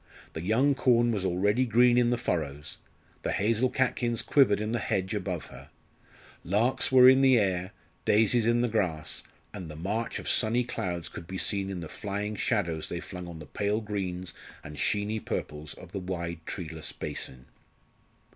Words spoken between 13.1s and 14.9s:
on the pale greens and